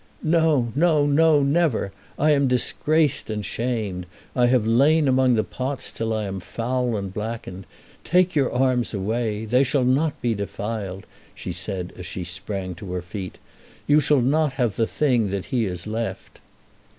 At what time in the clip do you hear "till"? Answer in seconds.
5.91-6.11